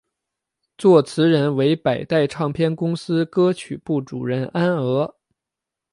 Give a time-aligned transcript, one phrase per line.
[0.79, 5.15] 作词人为百代唱片公司歌曲部主任安娥。